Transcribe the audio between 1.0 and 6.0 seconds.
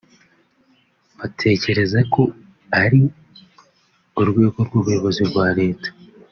batekereza ko ari urwego rw’ubuyobozi rwa Leta